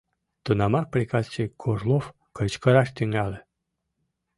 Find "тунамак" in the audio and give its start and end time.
0.43-0.85